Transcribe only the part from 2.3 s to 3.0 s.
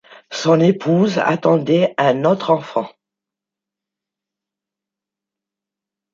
enfant.